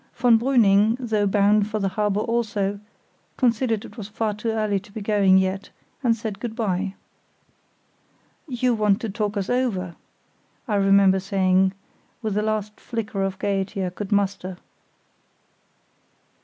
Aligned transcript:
Von 0.15 0.39
Brüning, 0.39 0.97
though 0.99 1.27
bound 1.27 1.67
for 1.67 1.77
the 1.77 1.89
harbour 1.89 2.21
also, 2.21 2.79
considered 3.37 3.85
it 3.85 3.97
was 3.97 4.07
far 4.07 4.33
too 4.33 4.49
early 4.49 4.79
to 4.79 4.91
be 4.91 4.99
going 4.99 5.37
yet, 5.37 5.69
and 6.01 6.15
said 6.15 6.39
good 6.39 6.55
bye. 6.55 6.95
"You 8.47 8.73
want 8.73 8.99
to 9.01 9.09
talk 9.09 9.37
us 9.37 9.47
over," 9.47 9.93
I 10.67 10.73
remember 10.77 11.19
saying, 11.19 11.73
with 12.23 12.33
the 12.33 12.41
last 12.41 12.79
flicker 12.79 13.21
of 13.21 13.37
gaiety 13.37 13.85
I 13.85 13.91
could 13.91 14.11
muster. 14.11 14.57